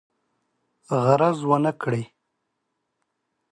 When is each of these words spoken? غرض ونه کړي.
غرض 1.05 1.37
ونه 1.49 1.71
کړي. 1.81 2.03